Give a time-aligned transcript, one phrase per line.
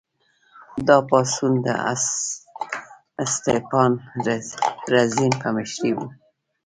[0.87, 1.67] دا پاڅون د
[3.23, 3.91] اسټپان
[4.93, 5.99] رزین په مشرۍ و.